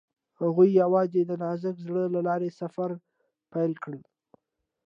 هغوی 0.41 0.69
یوځای 0.81 1.23
د 1.27 1.31
نازک 1.43 1.75
زړه 1.85 2.03
له 2.13 2.21
لارې 2.27 2.49
سفر 2.61 2.89
پیل 3.51 3.73
کړ. 3.83 3.95